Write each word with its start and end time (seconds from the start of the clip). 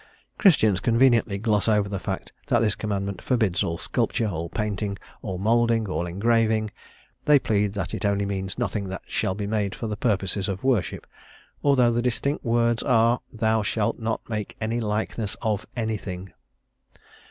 Christians 0.39 0.79
conveniently 0.79 1.37
gloss 1.37 1.67
over 1.67 1.87
the 1.87 1.99
fact 1.99 2.33
that 2.47 2.57
this 2.57 2.73
commandment 2.73 3.21
forbids 3.21 3.61
all 3.63 3.77
sculpture, 3.77 4.27
all 4.29 4.49
painting, 4.49 4.97
all 5.21 5.37
moulding, 5.37 5.87
all 5.87 6.07
engraving; 6.07 6.71
they 7.25 7.37
plead 7.37 7.73
that 7.73 7.93
it 7.93 8.03
only 8.03 8.25
means 8.25 8.57
nothing 8.57 8.89
that 8.89 9.03
shall 9.05 9.35
be 9.35 9.45
made 9.45 9.75
for 9.75 9.95
purposes 9.95 10.47
of 10.49 10.63
worship, 10.63 11.05
although 11.63 11.91
the 11.91 12.01
distinct 12.01 12.43
words 12.43 12.81
are: 12.81 13.21
"_Thou 13.37 13.63
shalt 13.63 13.99
not 13.99 14.27
make 14.27 14.57
any 14.59 14.79
likeness 14.79 15.35
of 15.43 15.67
anything. 15.77 16.33